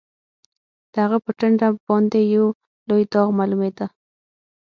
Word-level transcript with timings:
د 0.91 0.93
هغه 1.03 1.17
په 1.25 1.31
ټنډه 1.39 1.67
باندې 1.87 2.19
یو 2.35 2.45
لوی 2.89 3.03
داغ 3.13 3.27
معلومېده 3.39 3.85